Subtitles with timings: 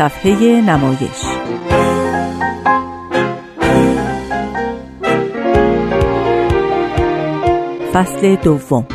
[0.00, 1.00] صفحه نمایش.
[7.92, 8.86] فصل دوم.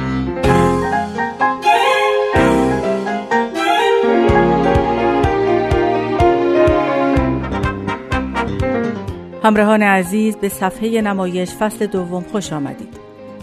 [9.43, 12.97] همراهان عزیز به صفحه نمایش فصل دوم خوش آمدید.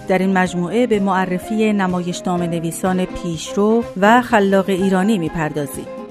[0.08, 6.01] در این مجموعه به معرفی نمایشنامه نویسان پیشرو و خلاق ایرانی می‌پردازیم.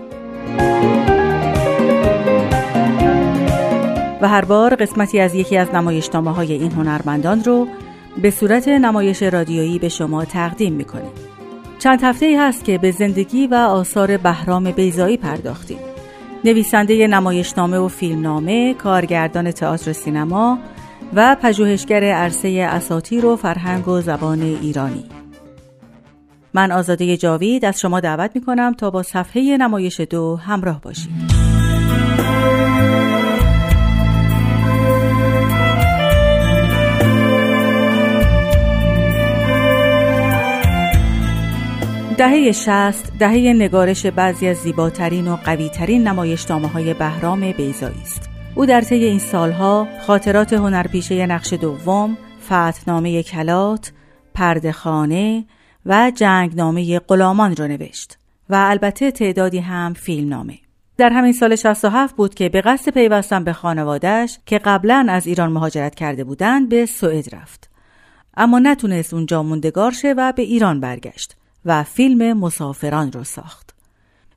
[4.21, 7.67] و هر بار قسمتی از یکی از نمایشنامه های این هنرمندان رو
[8.21, 11.11] به صورت نمایش رادیویی به شما تقدیم می‌کنیم
[11.79, 15.77] چند هفته ای هست که به زندگی و آثار بهرام بیزایی پرداختیم
[16.43, 20.59] نویسنده نمایشنامه و فیلمنامه، کارگردان تئاتر سینما
[21.13, 25.03] و پژوهشگر عرصه اساطیر و فرهنگ و زبان ایرانی.
[26.53, 31.40] من آزاده جاوید از شما دعوت می کنم تا با صفحه نمایش دو همراه باشید.
[42.21, 48.29] دهه شست دهه نگارش بعضی از زیباترین و قویترین نمایشنامه های بهرام بیزایی است.
[48.55, 53.91] او در طی این سالها خاطرات هنرپیشه نقش دوم، فتنامه کلات،
[54.33, 55.45] پردخانه
[55.85, 58.17] و جنگنامه غلامان را نوشت
[58.49, 60.57] و البته تعدادی هم فیلمنامه.
[60.97, 65.51] در همین سال 67 بود که به قصد پیوستن به خانوادهش که قبلا از ایران
[65.51, 67.69] مهاجرت کرده بودند به سوئد رفت.
[68.37, 73.71] اما نتونست اونجا موندگار شه و به ایران برگشت و فیلم مسافران را ساخت.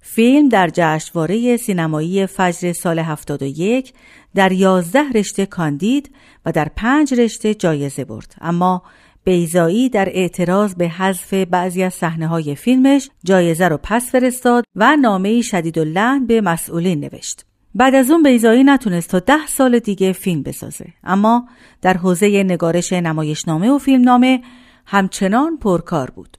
[0.00, 3.92] فیلم در جشنواره سینمایی فجر سال 71
[4.34, 6.10] در 11 رشته کاندید
[6.46, 8.82] و در پنج رشته جایزه برد اما
[9.24, 14.96] بیزایی در اعتراض به حذف بعضی از صحنه های فیلمش جایزه رو پس فرستاد و
[14.96, 17.44] نامه شدید لحن به مسئولین نوشت.
[17.74, 21.48] بعد از اون بیزایی نتونست تا ده سال دیگه فیلم بسازه اما
[21.82, 24.42] در حوزه نگارش نمایشنامه و فیلمنامه
[24.86, 26.36] همچنان پرکار بود.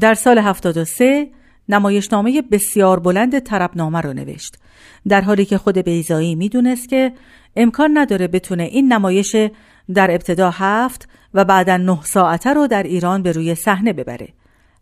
[0.00, 1.30] در سال 73
[1.68, 4.56] نمایشنامه بسیار بلند تربنامه رو نوشت.
[5.08, 7.12] در حالی که خود بیزایی می‌دونست که
[7.56, 9.36] امکان نداره بتونه این نمایش
[9.94, 14.28] در ابتدا هفت و بعدا نه ساعته رو در ایران به روی صحنه ببره.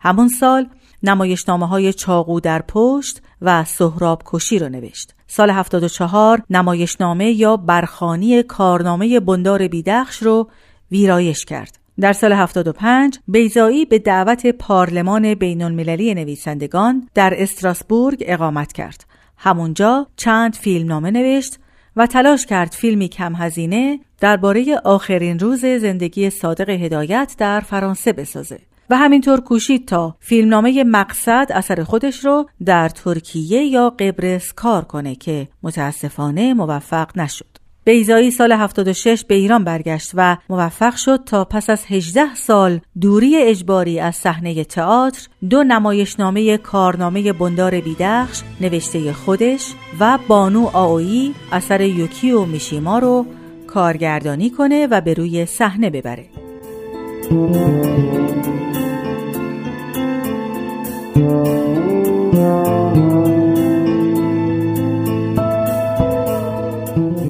[0.00, 0.69] همون سال
[1.03, 5.15] نمایشنامه های چاقو در پشت و سهراب کشی رو نوشت.
[5.27, 10.50] سال 74 نمایشنامه یا برخانی کارنامه بندار بیدخش رو
[10.91, 11.86] ویرایش کرد.
[12.01, 19.05] در سال 75 بیزایی به دعوت پارلمان بین المللی نویسندگان در استراسبورگ اقامت کرد.
[19.37, 21.59] همونجا چند فیلم نامه نوشت
[21.97, 28.59] و تلاش کرد فیلمی کم هزینه درباره آخرین روز زندگی صادق هدایت در فرانسه بسازه.
[28.91, 35.15] و همینطور کوشید تا فیلمنامه مقصد اثر خودش رو در ترکیه یا قبرس کار کنه
[35.15, 37.66] که متاسفانه موفق نشد.
[37.87, 43.37] بیزایی سال 76 به ایران برگشت و موفق شد تا پس از 18 سال دوری
[43.37, 51.81] اجباری از صحنه تئاتر دو نمایشنامه کارنامه بندار بیدخش نوشته خودش و بانو آویی اثر
[51.81, 53.27] یوکی و میشیما رو
[53.67, 56.27] کارگردانی کنه و به روی صحنه ببره.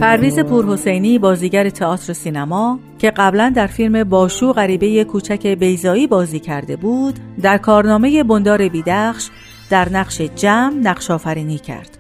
[0.01, 6.77] پرویز پورحسینی بازیگر تئاتر سینما که قبلا در فیلم باشو غریبه کوچک بیزایی بازی کرده
[6.77, 9.29] بود در کارنامه بندار بیدخش
[9.71, 11.99] در نقش جمع نقش آفرینی کرد.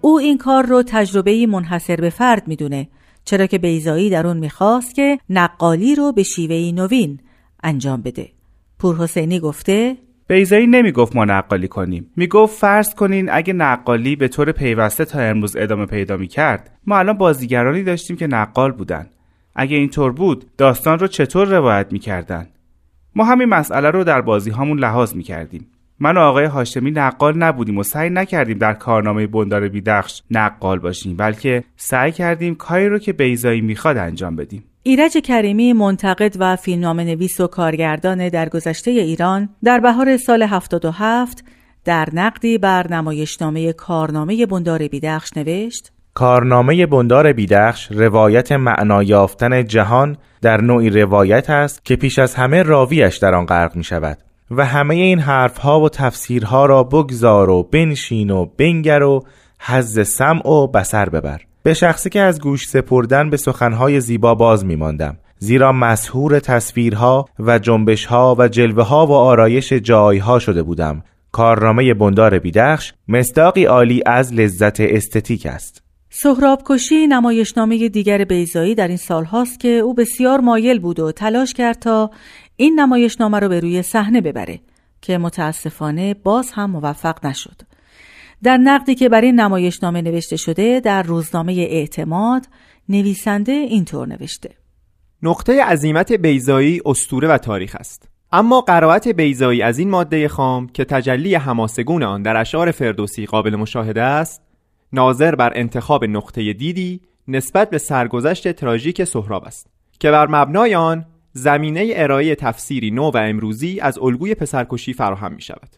[0.00, 2.88] او این کار رو تجربه منحصر به فرد می‌دونه
[3.24, 7.20] چرا که بیزایی در اون می‌خواست که نقالی رو به شیوهی نوین
[7.62, 8.28] انجام بده.
[8.78, 9.96] پورحسینی گفته
[10.32, 12.10] بیزایی نمی‌گفت ما نقالی کنیم.
[12.16, 17.18] می‌گفت فرض کنین اگه نقالی به طور پیوسته تا امروز ادامه پیدا می‌کرد ما الان
[17.18, 19.06] بازیگرانی داشتیم که نقال بودن.
[19.54, 22.48] اگه اینطور بود داستان رو چطور روایت می‌کردن؟
[23.14, 25.66] ما همین مسئله رو در بازی هامون لحاظ می‌کردیم.
[26.02, 31.16] من و آقای هاشمی نقال نبودیم و سعی نکردیم در کارنامه بندار بیدخش نقال باشیم
[31.16, 34.64] بلکه سعی کردیم کاری رو که بیزایی می‌خواد انجام بدیم.
[34.82, 41.44] ایرج کریمی منتقد و فیلمنامه نویس و کارگردان در گذشته ایران در بهار سال 77
[41.84, 50.16] در نقدی بر نمایشنامه کارنامه بندار بیدخش نوشت کارنامه بندار بیدخش روایت معنا یافتن جهان
[50.42, 54.18] در نوعی روایت است که پیش از همه راویش در آن غرق می شود
[54.50, 59.24] و همه این حرفها و تفسیرها را بگذار و بنشین و بنگر و
[59.60, 64.64] حز سمع و بسر ببر به شخصی که از گوش سپردن به سخنهای زیبا باز
[64.64, 65.16] می ماندم.
[65.38, 71.02] زیرا مسهور تصویرها و جنبشها و جلوه ها و آرایش جایها شده بودم
[71.32, 78.88] کارنامه بندار بیدخش مصداقی عالی از لذت استتیک است سهراب کشی نمایشنامه دیگر بیزایی در
[78.88, 82.10] این سال هاست که او بسیار مایل بود و تلاش کرد تا
[82.56, 84.60] این نمایشنامه رو به روی صحنه ببره
[85.00, 87.62] که متاسفانه باز هم موفق نشد.
[88.42, 92.46] در نقدی که بر این نمایشنامه نوشته شده در روزنامه اعتماد
[92.88, 94.50] نویسنده اینطور نوشته
[95.22, 100.84] نقطه عظیمت بیزایی استوره و تاریخ است اما قرائت بیزایی از این ماده خام که
[100.84, 104.42] تجلی حماسگون آن در اشعار فردوسی قابل مشاهده است
[104.92, 109.66] ناظر بر انتخاب نقطه دیدی نسبت به سرگذشت تراژیک سهراب است
[110.00, 115.42] که بر مبنای آن زمینه ارائه تفسیری نو و امروزی از الگوی پسرکشی فراهم می
[115.42, 115.68] شود.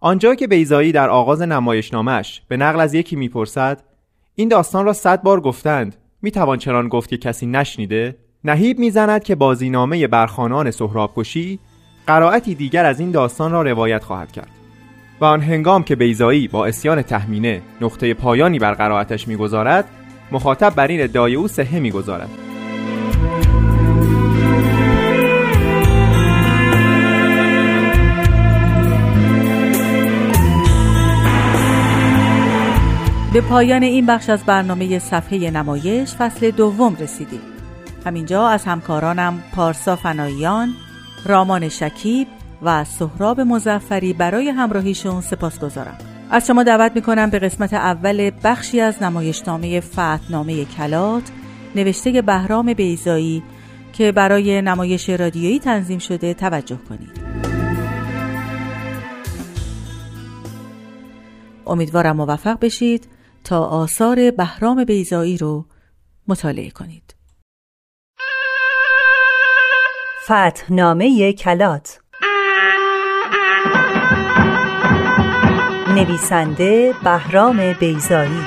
[0.00, 3.82] آنجا که بیزایی در آغاز نمایشنامش به نقل از یکی می‌پرسد
[4.34, 9.22] این داستان را صد بار گفتند می توان چنان گفت که کسی نشنیده؟ نهیب می‌زند
[9.22, 11.58] که بازینامه برخانان سهراب کشی
[12.06, 14.50] قرائتی دیگر از این داستان را روایت خواهد کرد.
[15.20, 19.84] و آن هنگام که بیزایی با اسیان تحمینه نقطه پایانی بر قرائتش می‌گذارد
[20.32, 22.47] مخاطب بر این ادعای او صحه می‌گذارد.
[33.38, 37.40] به پایان این بخش از برنامه صفحه نمایش فصل دوم رسیدیم
[38.06, 40.74] همینجا از همکارانم پارسا فناییان،
[41.26, 42.28] رامان شکیب
[42.62, 45.98] و سهراب مزفری برای همراهیشون سپاس گذارم.
[46.30, 51.30] از شما دعوت می‌کنم به قسمت اول بخشی از نمایشنامه فتنامه کلات
[51.74, 53.42] نوشته بهرام بیزایی
[53.92, 57.20] که برای نمایش رادیویی تنظیم شده توجه کنید.
[61.66, 63.08] امیدوارم موفق بشید
[63.44, 65.64] تا آثار بهرام بیزایی رو
[66.28, 67.14] مطالعه کنید.
[70.24, 72.00] فتحنامه کلات.
[75.88, 78.44] نویسنده بهرام بیزایی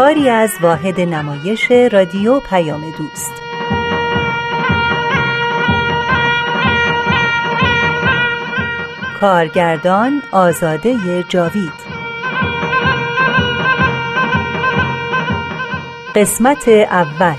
[0.00, 3.49] کاری از واحد نمایش رادیو پیام دوست.
[9.20, 11.72] کارگردان آزاده جاوید
[16.14, 17.34] قسمت اول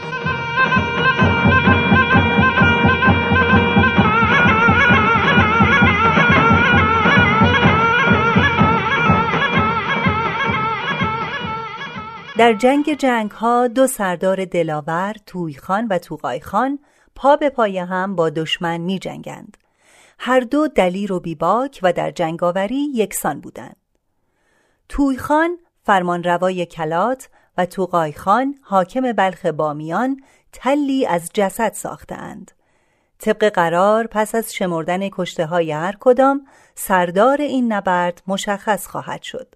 [12.37, 16.79] در جنگ جنگ ها دو سردار دلاور تویخان و توقایخان
[17.15, 19.57] پا به پای هم با دشمن می جنگند.
[20.23, 23.75] هر دو دلیر و بیباک و در جنگاوری یکسان بودند.
[24.89, 32.51] تویخان فرمانروای کلات و توقای خان حاکم بلخ بامیان تلی از جسد ساختند.
[33.19, 36.45] طبق قرار پس از شمردن کشته های هر کدام
[36.75, 39.55] سردار این نبرد مشخص خواهد شد.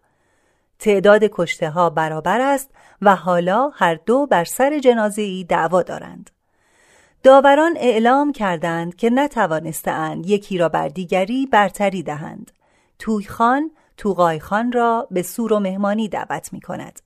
[0.79, 2.71] تعداد کشته ها برابر است
[3.01, 6.29] و حالا هر دو بر سر جنازه ای دعوا دارند.
[7.25, 12.51] داوران اعلام کردند که نتوانستند یکی را بر دیگری برتری دهند.
[12.99, 16.99] توی خان توقای خان را به سور و مهمانی دعوت می کند.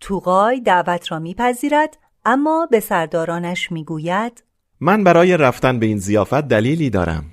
[0.00, 4.44] توقای دعوت را میپذیرد اما به سردارانش می‌گوید
[4.80, 7.24] من برای رفتن به این زیافت دلیلی دارم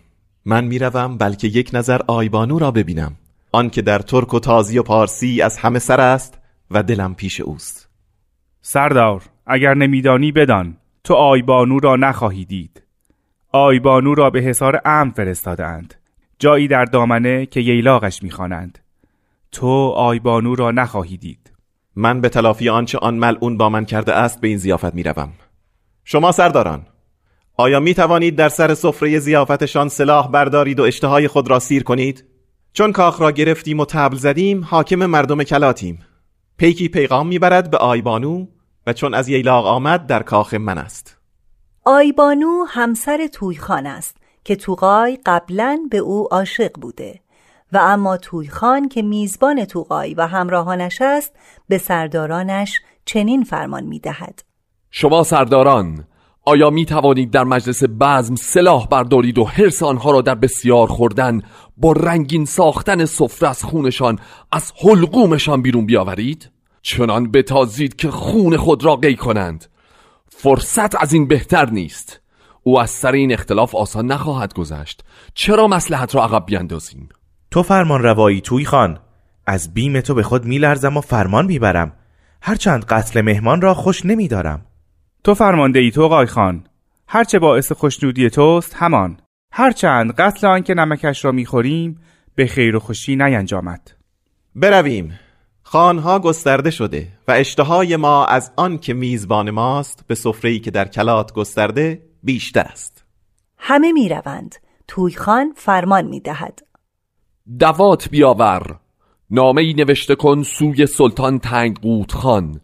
[0.45, 3.15] من می‌روم بلکه یک نظر آیبانو را ببینم
[3.51, 6.37] آن که در ترک و تازی و پارسی از همه سر است
[6.71, 7.89] و دلم پیش اوست
[8.61, 12.83] سردار اگر نمیدانی بدان تو آیبانو را نخواهی دید.
[13.51, 15.93] آیبانو را به حصار ام فرستاده اند
[16.39, 18.79] جایی در دامنه که ییلاقش می‌خوانند.
[19.51, 21.51] تو آیبانو را نخواهی دید.
[21.95, 25.33] من به تلافی آنچه آن ملعون با من کرده است به این زیافت می‌روم.
[26.03, 26.85] شما سرداران
[27.57, 32.25] آیا می توانید در سر سفره زیافتشان سلاح بردارید و اشتهای خود را سیر کنید؟
[32.73, 35.99] چون کاخ را گرفتیم و تبل زدیم حاکم مردم کلاتیم.
[36.57, 38.47] پیکی پیغام می‌برد به آیبانو
[38.91, 41.17] و چون از ییلاق آمد در کاخ من است
[41.83, 47.19] آیبانو همسر تویخان است که توقای قبلا به او عاشق بوده
[47.73, 51.35] و اما تویخان که میزبان توقای و همراهانش است
[51.67, 54.43] به سردارانش چنین فرمان می‌دهد
[54.89, 56.07] شما سرداران
[56.45, 61.41] آیا می توانید در مجلس بزم سلاح بردارید و حرس آنها را در بسیار خوردن
[61.77, 64.19] با رنگین ساختن سفره از خونشان
[64.51, 69.65] از حلقومشان بیرون بیاورید؟ چنان بتازید که خون خود را قی کنند.
[70.29, 72.21] فرصت از این بهتر نیست.
[72.63, 75.03] او از سر این اختلاف آسان نخواهد گذشت.
[75.33, 77.09] چرا مسلحت را عقب بیندازیم
[77.51, 78.99] تو فرمان روایی توی خان.
[79.45, 81.93] از بیم تو به خود میلرزم و فرمان می‌برم.
[82.41, 84.65] هرچند قتل مهمان را خوش نمیدارم.
[85.23, 86.63] تو فرمانده ای تو قای خان.
[87.07, 89.17] هرچه باعث خوشنودی توست همان.
[89.51, 91.99] هرچند قتل آن که نمکش را می‌خوریم
[92.35, 93.91] به خیر و خوشی نینجامد
[94.55, 95.19] برویم.
[95.71, 100.87] خانها گسترده شده و اشتهای ما از آن که میزبان ماست به سفره‌ای که در
[100.87, 103.05] کلات گسترده بیشتر است.
[103.57, 104.55] همه می روند
[104.87, 106.59] توی خان فرمان می دهد
[107.59, 108.79] دوات بیاور.
[109.29, 112.61] نامه ای نوشته کن سوی سلطان تنگ قوت خان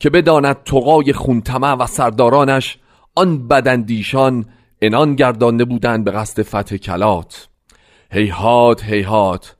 [0.00, 2.78] که بداند تقای خونتمه و سردارانش
[3.14, 4.46] آن بدندیشان
[4.82, 7.48] انان گردانده بودند به قصد فتح کلات.
[8.10, 9.56] هیهات هیهات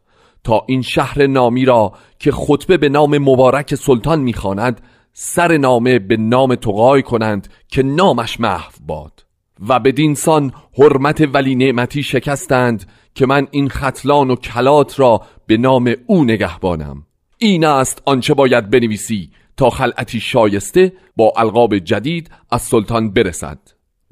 [0.47, 4.81] تا این شهر نامی را که خطبه به نام مبارک سلطان می‌خواند
[5.13, 9.25] سر نامه به نام تقای کنند که نامش محو باد.
[9.69, 15.57] و بدین سان حرمت ولی نعمتی شکستند که من این خطلان و کلات را به
[15.57, 17.07] نام او نگهبانم.
[17.39, 23.59] این است آنچه باید بنویسی تا خلعتی شایسته با القاب جدید از سلطان برسد.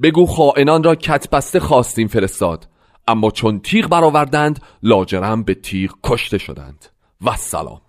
[0.03, 2.69] بگو خائنان را کتبسته خواستیم فرستاد
[3.09, 6.87] اما چون تیغ برآوردند لاجرم به تیغ کشته شدند.
[7.25, 7.84] و سلام.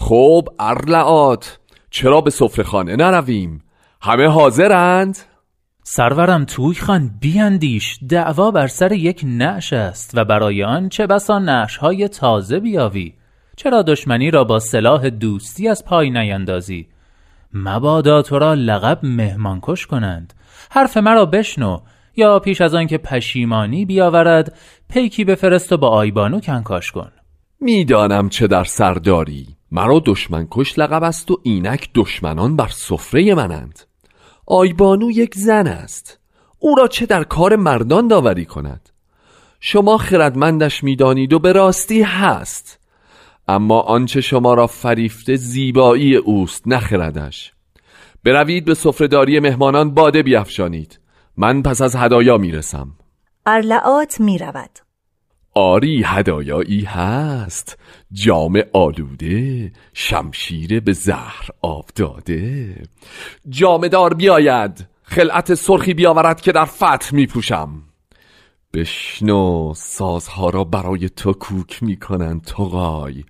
[0.00, 1.58] خب ارلعات
[1.90, 2.30] چرا به
[2.64, 3.64] خانه نرویم؟
[4.02, 5.18] همه حاضرند؟
[5.82, 11.38] سرورم توی خان بیاندیش دعوا بر سر یک نعش است و برای آن چه بسا
[11.38, 13.14] نعش های تازه بیاوی؟
[13.56, 16.88] چرا دشمنی را با سلاح دوستی از پای نیندازی؟
[17.54, 20.34] مبادا تو را لقب مهمانکش کنند.
[20.70, 21.78] حرف مرا بشنو
[22.16, 27.12] یا پیش از آن که پشیمانی بیاورد پیکی بفرست و با آیبانو کنکاش کن.
[27.60, 29.59] می‌دانم چه در سر داری.
[29.72, 33.80] مرا دشمن کش لقب است و اینک دشمنان بر سفره منند.
[34.46, 36.18] آیبانو یک زن است.
[36.58, 38.88] او را چه در کار مردان داوری کند؟
[39.60, 42.80] شما خردمندش می‌دانید و به راستی هست.
[43.48, 47.52] اما آنچه شما را فریفته زیبایی اوست نخردش
[48.24, 51.00] بروید به سفرهداری مهمانان باده بیافشانید
[51.36, 52.88] من پس از هدایا می‌رسم.
[53.46, 54.89] ارلعات می‌رود.
[55.60, 57.78] آری هدایایی هست.
[58.12, 62.74] جام آلوده شمشیر به زهر آب داده
[63.48, 67.82] جامدار بیاید خلعت سرخی بیاورد که در فتح می پوشم
[68.74, 73.24] بشنو سازها را برای تو کوک می کنند توقای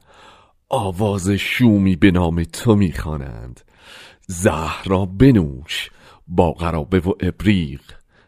[0.69, 3.61] آواز شومی به نام تو می خوانند
[4.27, 5.91] زهر را بنوش
[6.29, 7.81] با قرابه و ابریق.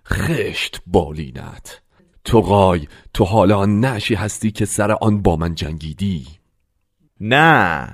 [0.07, 1.83] خشت بالینت.
[2.25, 6.26] توقای تو حالا آن نعشی هستی که سر آن با من جنگیدی.
[7.21, 7.88] نه.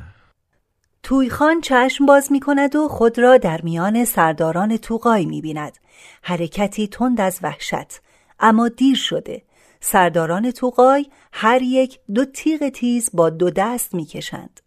[1.02, 5.78] تویخان چشم باز می کند و خود را در میان سرداران توقای می بیند.
[6.22, 8.00] حرکتی تند از وحشت
[8.40, 9.42] اما دیر شده.
[9.80, 14.60] سرداران توقای هر یک دو تیغ تیز با دو دست می‌کشند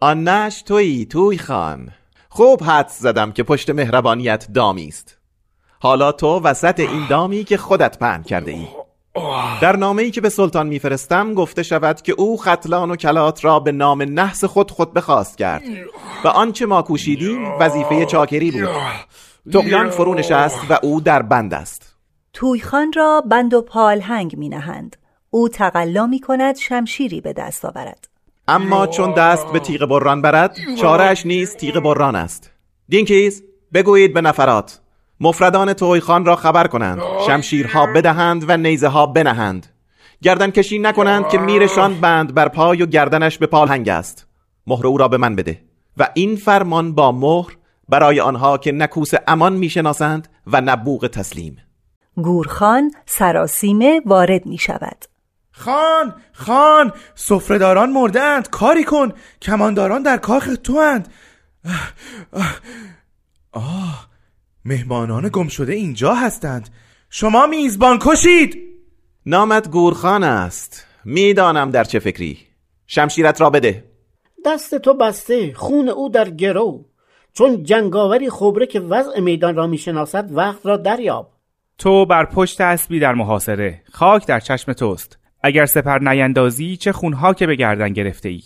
[0.00, 1.90] آن نش تویی توی خان.
[2.28, 5.18] خوب حد زدم که پشت مهربانیت دامی است.
[5.80, 8.66] حالا تو وسط این دامی که خودت پهن کرده ای
[9.60, 13.60] در نامه ای که به سلطان میفرستم گفته شود که او خطلان و کلات را
[13.60, 15.62] به نام نحس خود خود بخواست کرد
[16.24, 18.68] و آنچه ما کوشیدیم وظیفه چاکری بود.
[19.52, 21.94] تقیان فرو نشست و او در بند است.
[22.32, 24.96] تویخان را بند و پالهنگ می نهند.
[25.30, 28.08] او تقلا می کند شمشیری به دست آورد.
[28.48, 32.50] اما چون دست به تیغ بران برد چارش نیز تیغ بران است.
[32.88, 33.42] دینکیز
[33.74, 34.80] بگویید به نفرات.
[35.20, 39.66] مفردان تویخان را خبر کنند شمشیرها بدهند و نیزه ها بنهند.
[40.22, 44.26] گردن کشی نکنند که میرشان بند بر پای و گردنش به پالهنگ است.
[44.66, 45.60] مهر او را به من بده.
[45.96, 47.56] و این فرمان با مهر
[47.88, 51.56] برای آنها که نکوس امان می‌شناسند و نبوغ تسلیم.
[52.16, 55.04] گورخان سراسیمه وارد می شود
[55.52, 59.12] خان خان سفرهداران مردند کاری کن.
[59.42, 61.08] کمانداران در کاخ تو اند
[63.52, 64.07] آه.
[64.68, 66.68] مهمانان گم شده اینجا هستند.
[67.10, 68.58] شما میزبان کشید.
[69.26, 70.86] نامت گورخان است.
[71.04, 72.38] می‌دانم در چه فکری.
[72.86, 73.84] شمشیرت را بده.
[74.46, 76.84] دست تو بسته خون او در گرو.
[77.32, 81.32] چون جنگاوری خبره که وضع میدان را می‌شناسد وقت را دریاب.
[81.78, 83.82] تو بر پشت اسبی در محاصره.
[83.92, 85.18] خاک در چشم توست.
[85.42, 88.42] اگر سپر نیندازی چه خونها که به گردن گرفته ای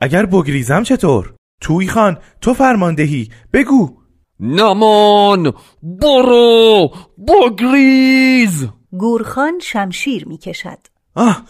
[0.00, 3.28] اگر بگریزم چطور؟ توی خان تو فرماندهی.
[3.52, 3.99] بگو.
[4.40, 6.90] نمان برو
[7.28, 8.68] بگریز.
[8.98, 10.78] گورخان شمشیر می کشد
[11.14, 11.42] آه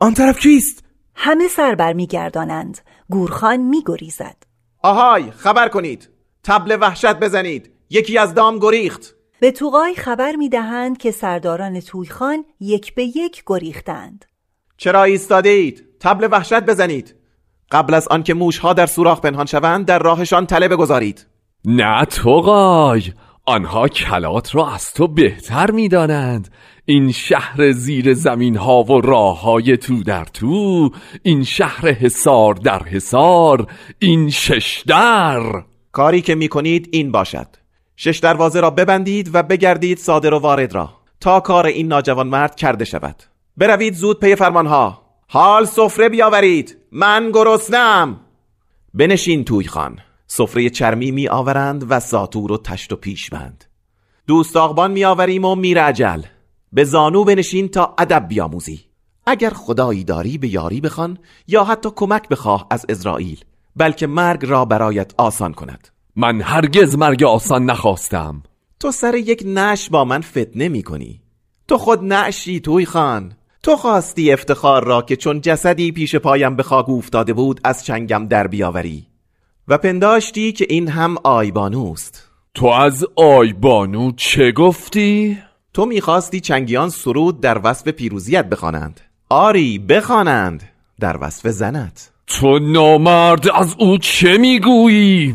[0.00, 0.84] آن طرف کیست؟
[1.14, 2.78] همه سر بر می گردانند
[3.10, 4.36] گورخان می گریزد
[4.82, 6.08] آهای خبر کنید.
[6.44, 7.70] تبل وحشت بزنید.
[7.90, 9.14] یکی از دام گریخت.
[9.40, 14.24] به توقای خبر می دهند که سرداران تویخان یک به یک گریختند.
[14.76, 17.14] چرا ایستاده اید؟ تبل وحشت بزنید.
[17.70, 21.26] قبل از آنکه موشها در سوراخ پنهان شوند در راهشان تله بگذارید.
[21.64, 23.02] نه توقای
[23.46, 26.48] آنها کلات را از تو بهتر می‌دانند.
[26.84, 30.90] این شهر زیر زمین ها و راه های تو در تو
[31.22, 33.66] این شهر حسار در حسار
[33.98, 35.62] این شش در.
[35.92, 37.46] کاری که می‌کنید این باشد.
[37.96, 40.90] شش دروازه را ببندید و بگردید صادر و وارد را.
[41.20, 43.22] تا کار این ناجوان مرد کرده شود.
[43.56, 45.02] بروید زود پی فرمانها.
[45.28, 46.78] حال سفره بیاورید.
[46.92, 48.20] من گرسنم
[48.94, 49.98] بنشین توی خان.
[50.34, 53.64] سفره چرمی می آورند و ساتور و تشت و پیشبند
[54.26, 56.22] دوستاغبان می آوریم و میر عجل
[56.72, 58.80] به زانو بنشین تا ادب بیاموزی.
[59.26, 63.40] اگر خدایی داری به یاری بخوان یا حتی کمک بخواه از اسرائیل
[63.76, 65.88] بلکه مرگ را برایت آسان کند.
[66.16, 68.42] من هرگز مرگ آسان نخواستم.
[68.80, 71.22] تو سر یک نش با من فتنه می کنی
[71.68, 73.32] تو خود نعشی توی خان.
[73.62, 78.26] تو خواستی افتخار را که چون جسدی پیش پایم به خاک افتاده بود از چنگم
[78.26, 79.11] در بیاوری.
[79.72, 82.30] و پنداشتی که این هم آیبانوست.
[82.54, 85.38] تو از آیبانو چه گفتی؟
[85.74, 89.00] تو می‌خواستی چنگیان سرود در وصف پیروزیت بخوانند.
[89.28, 90.62] آری بخوانند
[91.00, 92.10] در وصف زنت.
[92.26, 95.34] تو نامرد از او چه می‌گویی؟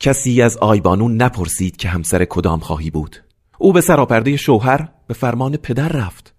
[0.00, 3.16] کسی از آیبانو نپرسید که همسر کدام خواهی بود.
[3.58, 6.34] او به سراپرده شوهر به فرمان پدر رفت.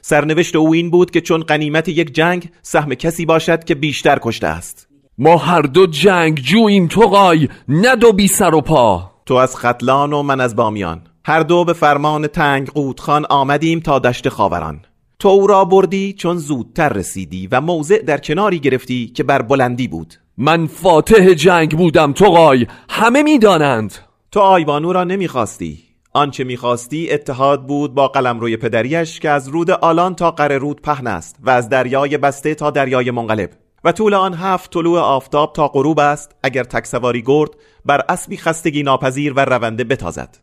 [0.00, 4.46] سرنوشت او این بود که چون قنیمت یک جنگ سهم کسی باشد که بیشتر کشته
[4.46, 4.83] است.
[5.18, 9.10] ما هر دو جنگ جوییم تو قای نه دو بی سر و پا.
[9.26, 11.02] تو از خطلان و من از بامیان.
[11.24, 14.80] هر دو به فرمان تنگ قودخان آمدیم تا دشت خاوران.
[15.18, 19.88] تو او را بردی چون زودتر رسیدی و موضع در کناری گرفتی که بر بلندی
[19.88, 20.14] بود.
[20.38, 23.94] من فاتح جنگ بودم تو قای همه می‌دانند
[24.32, 25.78] تو آیبانو را نمی‌خواستی
[26.12, 30.80] آنچه می‌خواستی اتحاد بود با قلم روی پدریش که از رود آلان تا قره رود
[30.80, 33.50] پهن است و از دریای بسته تا دریای منقلب.
[33.84, 37.50] و طول آن هفت طلوع آفتاب تا غروب است اگر تکسواری گرد
[37.84, 40.38] بر اسبی خستگی ناپذیر و رونده بتازد.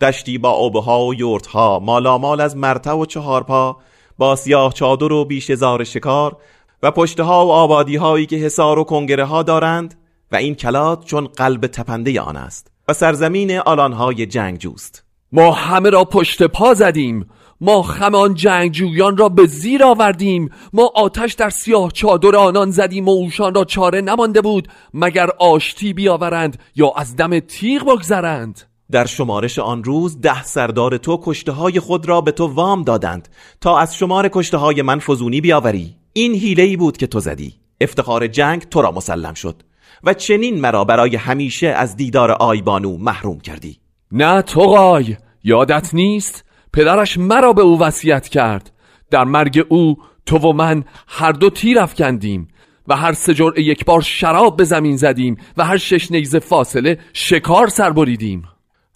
[0.00, 3.76] دشتی با اوبها و یورتها مالامال از مرتع و چهارپا
[4.18, 6.36] با سیاه چادر و بیش زار شکار
[6.82, 9.94] و پشتها و آبادی هایی که حصار و کنگره ها دارند
[10.32, 15.04] و این کلات چون قلب تپنده آن است و سرزمین آلانهای جنگجوست.
[15.32, 17.30] ما همه را پشت پا زدیم.
[17.60, 20.50] ما خمان جنگجویان را به زیر آوردیم.
[20.72, 25.92] ما آتش در سیاه چادر آنان زدیم و اوشان را چاره نمانده بود مگر آشتی
[25.92, 28.60] بیاورند یا از دم تیغ بگذرند.
[28.90, 33.28] در شمارش آن روز ده سردار تو کشته های خود را به تو وام دادند.
[33.60, 35.94] تا از شمار کشته های من فزونی بیاوری.
[36.12, 37.54] این حیله ای بود که تو زدی.
[37.80, 39.62] افتخار جنگ تو را مسلم شد
[40.04, 43.76] و چنین مرا برای همیشه از دیدار آیبانو محروم کردی.
[44.12, 48.72] نه قای یادت نیست؟ پدرش مرا به او وصیت کرد.
[49.10, 52.48] در مرگ او تو و من هر دو تیر افکندیم
[52.88, 56.98] و هر سه جرعه یک بار شراب به زمین زدیم و هر شش نیزه فاصله
[57.12, 58.44] شکار سر بریدیم.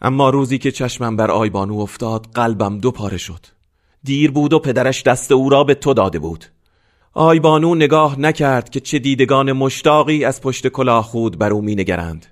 [0.00, 3.46] اما روزی که چشمم بر آیبانو افتاد قلبم دو پاره شد.
[4.04, 6.44] دیر بود و پدرش دست او را به تو داده بود.
[7.12, 12.26] آیبانو نگاه نکرد که چه دیدگان مشتاقی از پشت کلاه خود بر او می نگرند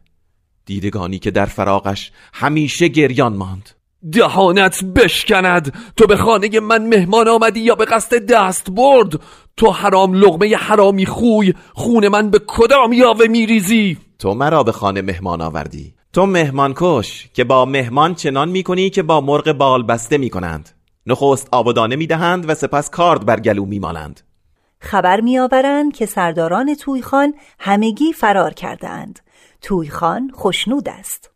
[0.67, 3.71] دیدگانی که در فراغش همیشه گریان ماند.
[4.13, 5.75] دهانت بشکند.
[5.97, 9.21] تو به خانه من مهمان آمدی یا به قصد دست برد؟
[9.57, 15.03] تو حرام لغمه حرامی خوی خون من به کدام یاوه میریزی؟ تو مرا به خانه
[15.03, 15.95] مهمان آوردی.
[16.13, 20.71] تو مهمان کش که با مهمان چنان می‌کنی که با مرغ بال بسته می‌کنند.
[21.07, 24.21] نخست آبادانه می‌دهند و سپس کارد بر گلو میمالند.
[24.81, 29.21] خبر میآورند که سرداران تویخان همگی فرار کردهاند.
[29.63, 31.32] تویخان خشنود است.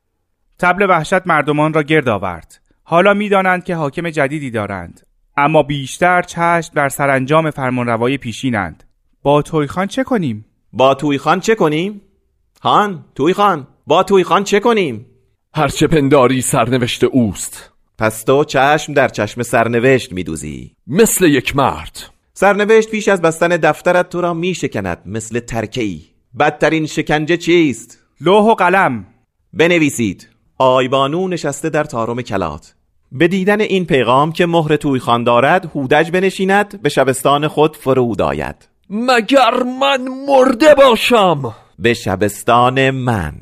[0.59, 2.61] تبل وحشت مردمان را گرد آورد.
[2.85, 5.07] حالا می‌دانند که حاکم جدیدی دارند.
[5.37, 8.85] اما بیشتر چشم بر سرانجام فرمانروای پیشینند.
[9.23, 12.01] با تویخان چه کنیم؟ با تویخان چه کنیم؟
[12.63, 15.07] هان تویخان با تویخان چه کنیم؟
[15.55, 17.73] هرچه پنداری سرنوشت اوست.
[17.99, 20.73] پس تو چشم در چشم سرنوشت میدوزی.
[20.87, 22.11] مثل یک مرد.
[22.33, 26.05] سرنوشت پیش از بستن دفترت تو را میشکند مثل ترکهی
[26.39, 29.07] بدترین شکنجه چیست؟ لوح و قلم.
[29.53, 30.36] بنویسید.
[30.59, 32.75] آیبانو نشسته در تارم کلات.
[33.13, 38.69] به دیدن این پیغام که مهر تویخان دارد هودج بنشیند به شبستان خود فرود آید.
[38.91, 43.35] مگر من مرده باشم؟ به شبستان من.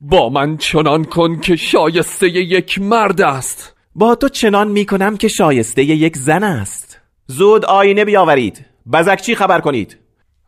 [0.00, 3.76] با من چنان کن که شایسته یک مرد است.
[3.94, 7.00] با تو چنان می‌کنم که شایسته یک زن است.
[7.26, 8.66] زود آینه بیاورید.
[8.92, 9.96] بزکچی خبر کنید؟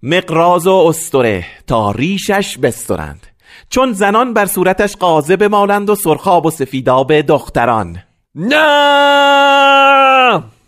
[0.02, 3.26] مقراز و استره تا ریشش بسترند.
[3.72, 7.98] چون زنان بر صورتش قازه بمالند و سرخاب و سفیداب دختران.
[8.34, 8.62] نه!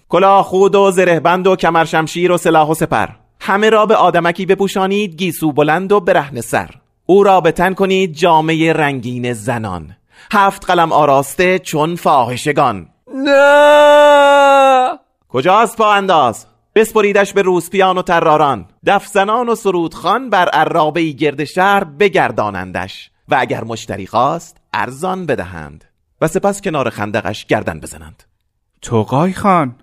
[0.09, 3.09] کلاه خود و زرهبند و کمر شمشیر و سلاح و سپر.
[3.41, 6.71] همه را به آدمکی بپوشانید گیسو بلند و برهن سر.
[7.07, 9.97] او را به تن کنید جامعه رنگین زنان.
[10.33, 12.87] هفت قلم آراسته چون فاحشگان.
[13.15, 14.99] نه!
[15.29, 21.85] کجاست پا انداز؟ بسپریدش به روسپیان و تراران دفزنان و سرودخان بر عرابه گرد شهر
[21.85, 25.85] بگردانندش و اگر مشتری خواست ارزان بدهند
[26.21, 28.23] و سپس کنار خندقش گردن بزنند.
[28.83, 29.77] توقای خان.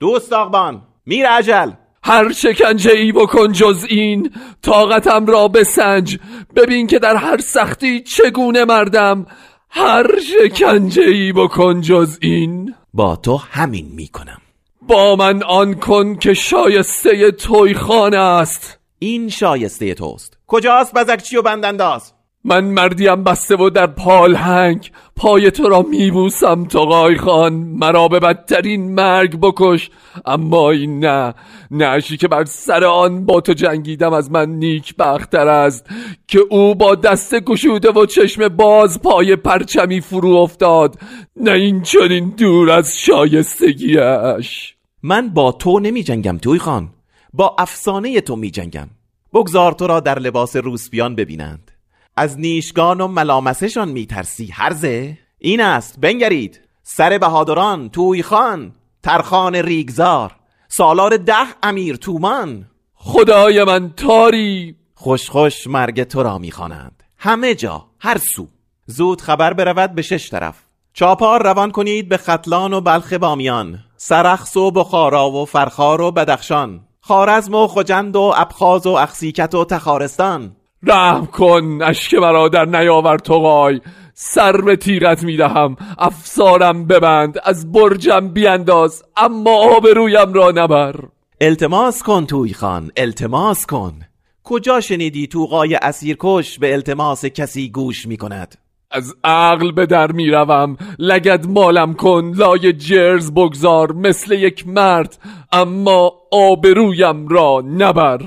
[0.00, 1.70] دوست آقبان میر عجل
[2.02, 4.30] هر شکنجه ای بکن جز این.
[4.62, 6.18] طاقتم را بسنج.
[6.56, 9.26] ببین که در هر سختی چگونه مردم.
[9.70, 12.74] هر شکنجه ای بکن جز این.
[12.94, 14.40] با تو همین می‌کنم.
[14.88, 18.78] با من آن کن که شایسته توی خانه است.
[18.98, 20.38] این شایسته توست.
[20.46, 22.12] کجاست بزکچی و بندنداز؟
[22.44, 27.52] من مردیم بسته و در پالهنگ پای تو را میبوسم تقای خان.
[27.52, 29.90] مرا به بدترین مرگ بکش.
[30.26, 31.34] اما این نه.
[31.70, 35.86] نشی که بر سر آن با تو جنگیدم از من نیک بختر است.
[36.28, 40.96] که او با دست گشوده و چشم باز پای پرچمی فرو افتاد.
[41.36, 46.90] نه این چنین دور از شایستگیش من با تو نمی جنگم توی خان.
[47.32, 48.88] با افسانه تو می جنگم
[49.34, 51.70] بگذار تو را در لباس روسپیان ببینند.
[52.16, 55.18] از نیشگان و ملامسشان میترسی هرزه.
[55.38, 56.60] این است بنگرید.
[56.82, 58.72] سر بهادران توی خان.
[59.02, 60.36] ترخان ریگزار.
[60.68, 62.66] سالار ده امیر تومان.
[62.94, 64.76] خدای من تاری.
[64.94, 67.02] خوش خوش مرگ تو را می‌خوانند.
[67.18, 68.48] همه جا هر سو.
[68.86, 70.64] زود خبر برود به شش طرف.
[70.92, 73.84] چاپار روان کنید به ختلان و بلخ بامیان.
[74.00, 76.80] سرخس و بخارا و فرخار و بدخشان.
[77.00, 80.56] خارزم و خجند و ابخاز و اخسیکت و تخارستان.
[80.82, 83.80] رحم کن اشک مرا در نیاور توقای
[84.14, 87.38] سر به تیغت می‌دهم افسارم ببند.
[87.44, 90.94] از برجم بیانداز اما آبرویم را نبر.
[91.40, 92.90] التماس کن توی خان.
[92.96, 94.00] التماس کن.
[94.44, 98.67] کجا شنیدی توقای اسیرکش به التماس کسی گوش می کند.
[98.90, 100.76] از عقل به در می‌روم.
[100.98, 103.92] لگد مالم کن لای جرز بگذار.
[103.92, 105.18] مثل یک مرد
[105.52, 108.20] اما آبرویم را نبر.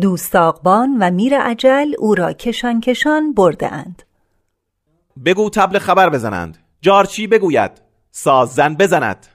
[0.00, 4.02] دوستاقبان و میر عجل او را کشان کشان برده اند.
[5.24, 6.58] بگو تبل خبر بزنند.
[6.80, 7.70] جارچی بگوید
[8.10, 9.26] سازن بزند.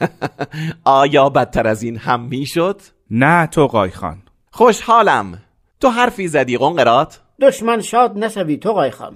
[0.84, 4.22] آیا بدتر از این هم می‌شد؟ نه تو خان.
[4.50, 5.42] خوشحالم.
[5.80, 7.20] تو حرفی زدی قنقرات.
[7.40, 9.14] دشمن شاد نشوی تو خان.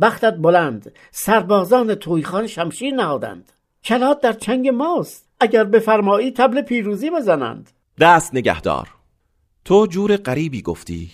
[0.00, 3.52] بختت بلند سربازان تویخان شمشیر نهادند.
[3.84, 7.70] کلات در چنگ ماست اگر بفرمایی تبل پیروزی بزنند.
[8.00, 8.88] دست نگهدار.
[9.64, 11.10] تو جور غریبی گفتی.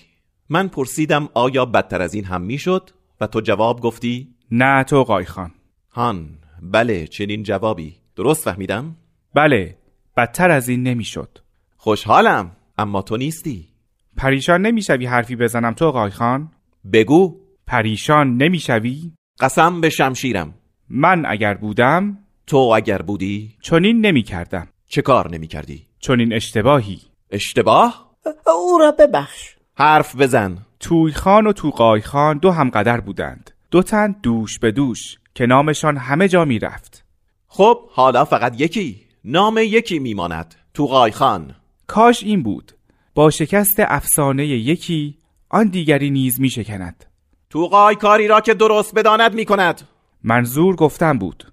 [0.48, 2.90] من پرسیدم آیا بدتر از این هم می‌شد؟
[3.20, 5.50] و تو جواب گفتی نه تو قایخان
[5.90, 6.28] هان
[6.62, 7.96] بله چنین جوابی.
[8.16, 8.96] درست فهمیدم؟
[9.34, 9.76] بله
[10.16, 11.38] بدتر از این نمی‌شد.
[11.76, 13.68] خوشحالم اما تو نیستی.
[14.16, 16.50] پریشان نمی‌شوی حرفی بزنم تو قایخان
[16.92, 17.41] بگو.
[17.66, 20.54] پریشان نمی‌شوی؟ قسم به شمشیرم.
[20.88, 24.68] من اگر بودم تو اگر بودی چنین نمی‌کردم.
[24.88, 27.00] چه کار نمی‌کردی؟ چنین اشتباهی.
[27.30, 28.14] اشتباه؟
[28.46, 29.54] او را ببخش.
[29.74, 30.58] حرف بزن.
[30.80, 33.50] توی خان و توقای خان دو همقدر بودند.
[33.70, 37.04] دو تن دوش به دوش که نامشان همه جا می‌رفت.
[37.46, 39.00] خب حالا فقط یکی.
[39.24, 40.54] نام یکی میماند.
[40.74, 41.54] توقای خان
[41.86, 42.72] کاش این بود.
[43.14, 47.04] با شکست افسانه یکی آن دیگری نیز می شکند
[47.52, 49.88] توقای کاری را که درست بداند می کند
[50.24, 51.52] منظور گفتم بود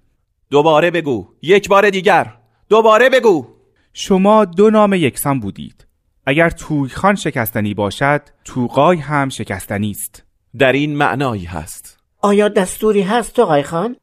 [0.50, 2.34] دوباره بگو یک بار دیگر
[2.68, 3.46] دوباره بگو
[3.92, 5.86] شما دو نام یکسان بودید
[6.26, 6.52] اگر
[6.94, 10.24] خان شکستنی باشد توقای هم شکستنی است
[10.58, 13.96] در این معنایی هست آیا دستوری هست توقای خان؟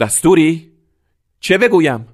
[0.00, 0.72] دستوری؟
[1.40, 2.08] چه بگویم؟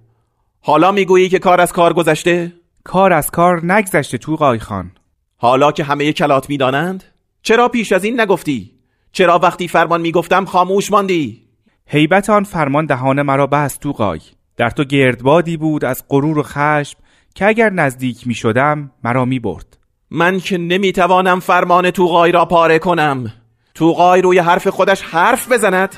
[0.61, 2.53] حالا می‌گویی که کار از کار گذشته؟
[2.85, 4.91] کار از کار نگذشته توقای خان
[5.37, 7.05] حالا که همه کلات می‌دانند؟
[7.43, 8.76] چرا پیش از این نگفتی؟
[9.17, 11.43] چرا وقتی فرمان می‌گفتم خاموش ماندی؟
[11.87, 14.21] حیبت آن فرمان دهان مرا بست توقای
[14.57, 16.99] در تو گردبادی بود از غرور و خشم
[17.35, 19.79] که اگر نزدیک می شدم مرا می برد
[20.11, 23.33] من که نمی توانم فرمان توغای را پاره کنم.
[23.75, 25.97] توغای روی حرف خودش حرف بزند.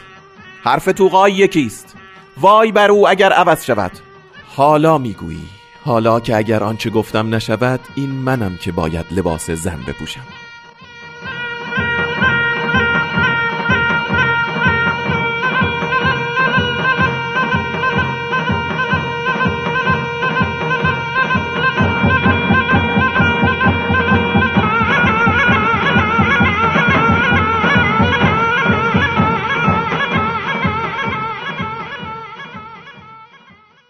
[0.63, 1.97] حرف توغای یکیست.
[2.41, 3.93] وای بر او اگر عوض شود.
[4.57, 5.49] حالا می‌گویی.
[5.85, 10.48] حالا که اگر آنچه گفتم نشود این منم که باید لباس زن بپوشم.